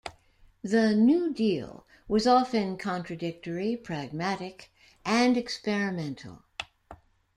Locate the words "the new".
0.63-1.31